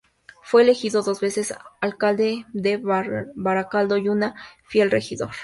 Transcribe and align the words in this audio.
Fue 0.41 0.63
elegido 0.63 1.03
dos 1.03 1.19
veces 1.21 1.53
alcalde 1.79 2.47
de 2.53 2.77
Baracaldo, 3.35 3.97
y 3.97 4.09
una 4.09 4.33
"fiel 4.67 4.89
regidor". 4.89 5.29